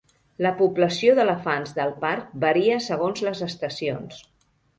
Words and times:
La 0.43 0.51
població 0.61 1.13
d'elefants 1.19 1.75
del 1.81 1.93
parc 2.07 2.33
varia 2.47 2.79
segons 2.87 3.23
les 3.29 3.45
estacions. 3.51 4.27